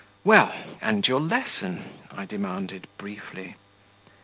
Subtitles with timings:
[0.23, 0.51] "Well
[0.81, 3.53] and your lesson?" I demanded briefly.